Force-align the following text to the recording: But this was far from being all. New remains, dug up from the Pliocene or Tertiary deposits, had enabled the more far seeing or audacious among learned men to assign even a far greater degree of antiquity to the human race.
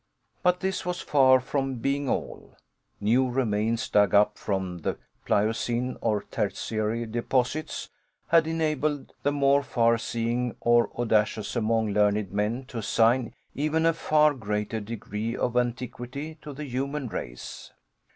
But 0.41 0.61
this 0.61 0.83
was 0.83 0.99
far 1.01 1.39
from 1.39 1.75
being 1.75 2.09
all. 2.09 2.55
New 2.99 3.29
remains, 3.29 3.87
dug 3.87 4.15
up 4.15 4.35
from 4.35 4.79
the 4.79 4.97
Pliocene 5.27 5.95
or 6.01 6.23
Tertiary 6.23 7.05
deposits, 7.05 7.87
had 8.29 8.47
enabled 8.47 9.13
the 9.21 9.31
more 9.31 9.61
far 9.61 9.99
seeing 9.99 10.55
or 10.59 10.89
audacious 10.97 11.55
among 11.55 11.89
learned 11.93 12.31
men 12.31 12.65
to 12.69 12.79
assign 12.79 13.35
even 13.53 13.85
a 13.85 13.93
far 13.93 14.33
greater 14.33 14.79
degree 14.79 15.37
of 15.37 15.55
antiquity 15.55 16.39
to 16.41 16.51
the 16.51 16.65
human 16.65 17.07
race. 17.07 17.71